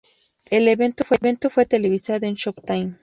El 0.49 0.67
evento 0.67 1.05
fue 1.51 1.65
televisado 1.67 2.25
en 2.25 2.33
Showtime. 2.33 2.95